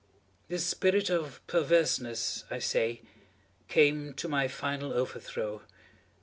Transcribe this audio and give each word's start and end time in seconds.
This 0.47 0.65
spirit 0.65 1.11
of 1.11 1.45
perverseness, 1.45 2.43
I 2.49 2.57
say, 2.57 3.03
came 3.67 4.15
to 4.15 4.27
my 4.27 4.47
final 4.47 4.93
overthrow. 4.93 5.61